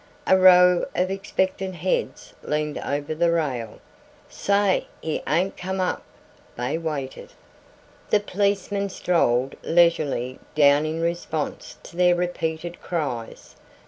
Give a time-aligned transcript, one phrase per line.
[0.25, 3.77] A row of expectant heads leaned over the rail.
[4.29, 6.01] "Say he ain't come up."
[6.57, 7.33] They waited.
[8.09, 13.55] The policeman strolled leisurely down in response to their repeated cries.